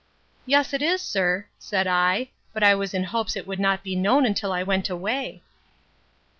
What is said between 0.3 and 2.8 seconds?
Yes it is, sir, said I; but I